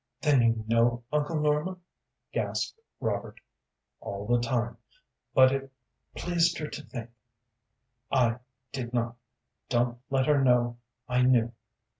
[0.19, 1.79] "Then you know, Uncle Norman,"
[2.33, 3.39] gasped Robert.
[3.99, 4.77] "All the time,
[5.35, 5.71] but it
[6.15, 7.11] pleased her to think
[8.11, 8.39] I
[8.71, 9.15] did not.
[9.69, 11.53] Don't let her know I knew.